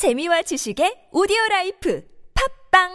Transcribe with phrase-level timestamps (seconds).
[0.00, 2.02] 재미와 지식의 오디오 라이프
[2.72, 2.88] 팟빵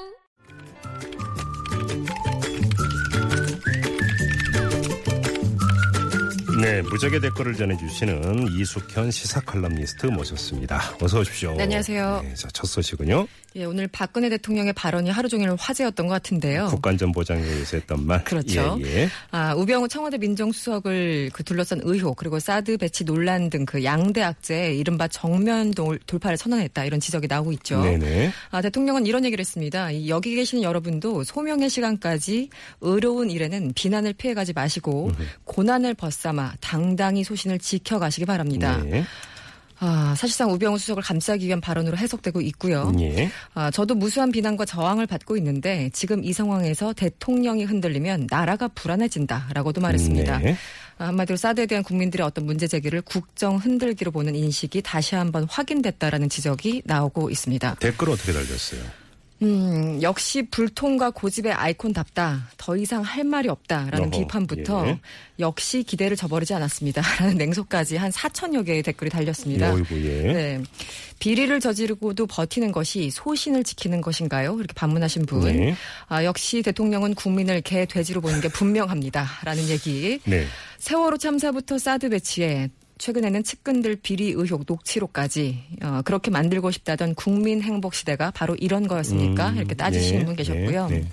[6.63, 10.81] 네, 무적의 댓글을 전해주시는 이숙현 시사 칼럼니스트 모셨습니다.
[10.99, 11.53] 어서 오십시오.
[11.53, 12.21] 네, 안녕하세요.
[12.23, 13.27] 네, 자, 첫 소식은요.
[13.57, 16.67] 예, 오늘 박근혜 대통령의 발언이 하루 종일 화제였던 것 같은데요.
[16.67, 18.23] 국가안전보장회의에서 했던 말.
[18.23, 18.77] 그렇죠.
[18.81, 19.09] 예, 예.
[19.31, 24.75] 아, 우병우 청와대 민정수석을 그 둘러싼 의혹 그리고 사드 배치 논란 등 그 양대 악재
[24.75, 27.81] 이른바 정면 돌, 돌파를 선언했다 이런 지적이 나오고 있죠.
[27.81, 28.31] 네네.
[28.51, 29.91] 아, 대통령은 이런 얘기를 했습니다.
[29.91, 32.49] 이 여기 계시는 여러분도 소명의 시간까지
[32.81, 35.11] 의로운 일에는 비난을 피해가지 마시고
[35.45, 38.81] 고난을 벗삼아 당당히 소신을 지켜가시기 바랍니다.
[38.83, 39.03] 네.
[39.79, 42.93] 아, 사실상 우병우 수석을 감싸기 위한 발언으로 해석되고 있고요.
[42.99, 43.29] 예.
[43.53, 50.37] 아, 저도 무수한 비난과 저항을 받고 있는데 지금 이 상황에서 대통령이 흔들리면 나라가 불안해진다라고도 말했습니다.
[50.39, 50.55] 네.
[50.97, 56.29] 아, 한마디로 사드에 대한 국민들의 어떤 문제 제기를 국정 흔들기로 보는 인식이 다시 한번 확인됐다라는
[56.29, 57.75] 지적이 나오고 있습니다.
[57.79, 59.04] 댓글 어떻게 달렸어요?
[59.41, 62.49] 음, 역시 불통과 고집의 아이콘답다.
[62.57, 64.99] 더 이상 할 말이 없다라는 어허, 비판부터 예.
[65.39, 69.73] 역시 기대를 저버리지 않았습니다라는 냉소까지 한 4천여 개의 댓글이 달렸습니다.
[69.73, 70.21] 어이구, 예.
[70.21, 70.63] 네.
[71.19, 74.55] 비리를 저지르고도 버티는 것이 소신을 지키는 것인가요?
[74.57, 75.41] 이렇게 반문하신 분.
[75.41, 75.75] 네.
[76.07, 79.25] 아, 역시 대통령은 국민을 개, 돼지로 보는 게 분명합니다.
[79.43, 80.19] 라는 얘기.
[80.25, 80.45] 네.
[80.79, 87.93] 세월호 참사부터 사드 배치에 최근에는 측근들 비리 의혹 녹취록까지 어, 그렇게 만들고 싶다던 국민 행복
[87.93, 89.49] 시대가 바로 이런 거였습니까?
[89.49, 90.87] 음, 이렇게 따지시는 네, 분 계셨고요.
[90.87, 91.07] 네, 네.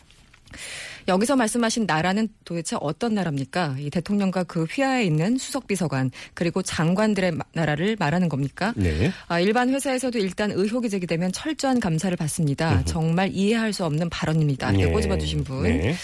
[1.08, 3.76] 여기서 말씀하신 나라는 도대체 어떤 나라입니까?
[3.78, 8.72] 이 대통령과 그 휘하에 있는 수석 비서관 그리고 장관들의 마- 나라를 말하는 겁니까?
[8.76, 9.10] 네.
[9.28, 12.84] 아, 일반 회사에서도 일단 의혹이 제기되면 철저한 감사를 받습니다.
[12.84, 14.70] 정말 이해할 수 없는 발언입니다.
[14.70, 14.92] 이렇게 예.
[14.92, 15.62] 꼬집어 주신 분.
[15.64, 15.94] 네.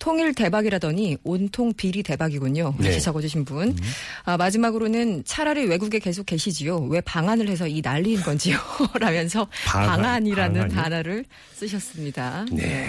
[0.00, 2.74] 통일 대박이라더니 온통 비리 대박이군요.
[2.78, 3.00] 이렇게 네.
[3.00, 3.76] 적어주신 분.
[4.24, 6.78] 아, 마지막으로는 차라리 외국에 계속 계시지요.
[6.90, 8.58] 왜 방한을 해서 이 난리인 건지요.
[8.98, 10.82] 라면서 방한, 방한이라는 방한이요?
[10.82, 11.24] 단어를
[11.54, 12.44] 쓰셨습니다.
[12.52, 12.88] 네.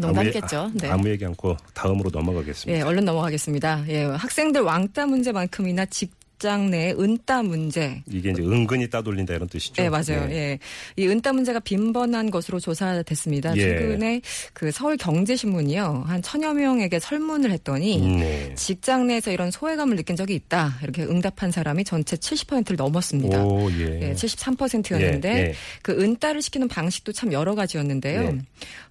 [0.00, 0.58] 농담이겠죠.
[0.58, 0.90] 아무, 네.
[0.90, 2.78] 아무 얘기 않고 다음으로 넘어가겠습니다.
[2.78, 3.84] 예, 얼른 넘어가겠습니다.
[3.88, 8.02] 예, 학생들 왕따 문제만큼이나 직 장 내 은따 문제.
[8.10, 9.74] 이게 이제 은근히 따돌린다 이런 뜻이죠.
[9.82, 10.26] 네, 맞아요.
[10.26, 10.34] 네.
[10.34, 10.58] 예.
[10.96, 13.56] 이 은따 문제가 빈번한 것으로 조사됐습니다.
[13.56, 13.60] 예.
[13.60, 14.20] 최근에
[14.52, 16.04] 그 서울 경제신문이요.
[16.06, 18.54] 한 천여 명에게 설문을 했더니 네.
[18.56, 20.78] 직장 내에서 이런 소외감을 느낀 적이 있다.
[20.82, 23.44] 이렇게 응답한 사람이 전체 70%를 넘었습니다.
[23.44, 24.10] 오, 예.
[24.10, 25.54] 예, 73%였는데 예, 예.
[25.82, 28.32] 그 은따를 시키는 방식도 참 여러 가지였는데요.
[28.32, 28.38] 네.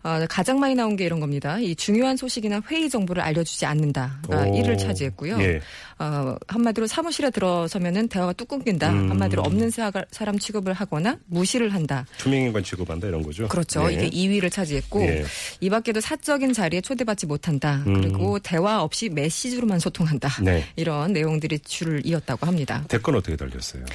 [0.03, 1.57] 어, 가장 많이 나온 게 이런 겁니다.
[1.59, 4.51] 이 중요한 소식이나 회의 정보를 알려주지 않는다가 오.
[4.53, 5.41] 1을 차지했고요.
[5.41, 5.61] 예.
[5.99, 8.91] 어, 한마디로 사무실에 들어 서면은 대화가 뚝 끊긴다.
[8.91, 9.09] 음.
[9.11, 12.05] 한마디로 없는 사, 사람 취급을 하거나 무시를 한다.
[12.17, 13.47] 투명인간 취급한다 이런 거죠.
[13.47, 13.87] 그렇죠.
[13.87, 13.93] 네.
[13.93, 15.23] 이게 2위를 차지했고 예.
[15.61, 17.83] 이 밖에도 사적인 자리에 초대받지 못한다.
[17.87, 18.01] 음.
[18.01, 20.29] 그리고 대화 없이 메시지로만 소통한다.
[20.41, 20.65] 네.
[20.75, 22.83] 이런 내용들이 줄을 이었다고 합니다.
[22.89, 23.85] 댓글 어떻게 달렸어요?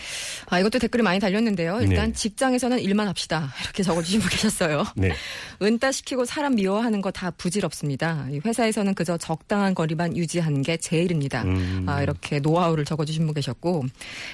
[0.47, 1.81] 아, 이것도 댓글이 많이 달렸는데요.
[1.83, 2.13] 일단 네.
[2.13, 3.53] 직장에서는 일만 합시다.
[3.65, 4.85] 이렇게 적어주신 분 계셨어요.
[4.97, 5.13] 네.
[5.61, 8.29] 은따 시키고 사람 미워하는 거 다 부질없습니다.
[8.31, 11.43] 이 회사에서는 그저 적당한 거리만 유지하는 게 제일입니다.
[11.43, 11.85] 음.
[11.89, 13.85] 아, 이렇게 노하우를 적어주신 분 계셨고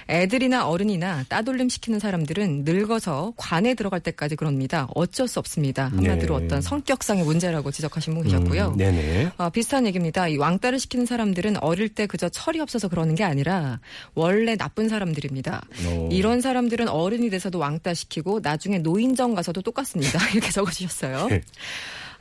[0.09, 4.89] 애들이나 어른이나 따돌림 시키는 사람들은 늙어서 관에 들어갈 때까지 그럽니다.
[4.95, 5.89] 어쩔 수 없습니다.
[5.89, 6.45] 한마디로 네.
[6.45, 8.69] 어떤 성격상의 문제라고 지적하신 분 계셨고요.
[8.69, 9.33] 음, 네네.
[9.37, 10.29] 아, 비슷한 얘기입니다.
[10.29, 13.81] 이 왕따를 시키는 사람들은 어릴 때 그저 철이 없어서 그러는 게 아니라
[14.15, 15.63] 원래 나쁜 사람들입니다.
[15.89, 16.09] 오.
[16.11, 20.19] 이런 사람들은 어른이 돼서도 왕따 시키고 나중에 노인정 가서도 똑같습니다.
[20.33, 21.29] 이렇게 적어주셨어요.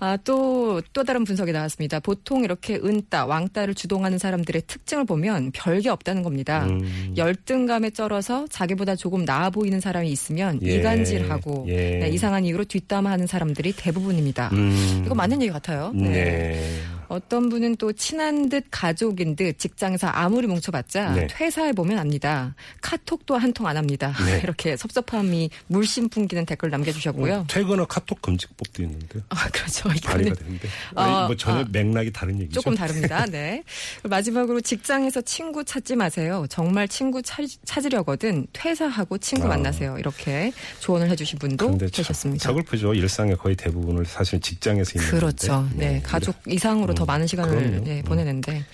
[0.03, 0.09] 네.
[0.09, 2.00] 아, 또, 또 다른 분석이 나왔습니다.
[2.00, 6.66] 보통 이렇게 은따, 왕따를 주동하는 사람들의 특징을 보면 별게 없다는 겁니다.
[6.66, 7.14] 음.
[7.16, 10.75] 열등감에 쩔어서 자기보다 조금 나아 보이는 사람이 있으면 예.
[10.75, 12.00] 이간질하고 예.
[12.00, 14.50] 네, 이상한 이유로 뒷담화하는 사람들이 대부분입니다.
[14.52, 15.03] 음.
[15.06, 15.92] 이거 맞는 얘기 같아요.
[15.96, 16.62] 네.
[17.08, 21.28] 어떤 분은 또 친한 듯 가족인 듯 직장에서 아무리 뭉쳐봤자 네.
[21.28, 22.56] 퇴사해 보면 압니다.
[22.81, 24.14] 카톡도 한 통 안 합니다.
[24.25, 24.40] 네.
[24.44, 27.34] 이렇게 섭섭함이 물씬 풍기는 댓글 남겨주셨고요.
[27.36, 29.90] 어, 퇴근 후 카톡 금지법도 있는데 아 그렇죠.
[29.90, 31.66] 발의가 되는데 어, 뭐 전혀 아.
[31.72, 32.59] 맥락이 다른 얘기죠.
[32.62, 33.25] 조금 다릅니다.
[33.31, 33.63] 네.
[34.03, 36.46] 마지막으로 직장에서 친구 찾지 마세요.
[36.50, 39.50] 정말 친구 찾, 찾으려거든 퇴사하고 친구 아.
[39.50, 39.97] 만나세요.
[39.97, 42.44] 이렇게 조언을 해주신 분도 계셨습니다.
[42.50, 42.94] 서글프죠.
[42.95, 45.48] 일상의 거의 대부분을 사실 직장에서 있는 그렇죠.
[45.54, 45.75] 건데.
[45.77, 47.88] 네, 가족 이상으로 더 음, 많은 시간을 그럼요.
[47.88, 48.04] 예, 음.
[48.04, 48.66] 보내는데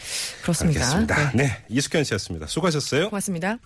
[0.41, 0.81] 그렇습니다.
[0.81, 1.31] 알겠습니다.
[1.31, 1.43] 네.
[1.43, 1.63] 네.
[1.69, 2.47] 이숙현 씨였습니다.
[2.47, 3.09] 수고하셨어요.
[3.09, 3.57] 고맙습니다.